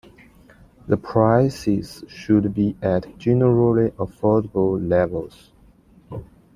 The 0.87 0.97
prices 0.97 2.03
should 2.07 2.55
be 2.55 2.75
at 2.81 3.19
generally 3.19 3.91
affordable 3.99 4.83
levels. 4.89 5.51